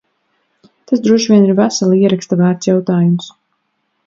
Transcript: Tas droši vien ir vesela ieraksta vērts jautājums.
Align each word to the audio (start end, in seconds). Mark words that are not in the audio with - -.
Tas 0.91 1.03
droši 1.07 1.31
vien 1.33 1.45
ir 1.49 1.55
vesela 1.59 1.99
ieraksta 2.01 2.41
vērts 2.41 2.71
jautājums. 2.73 3.31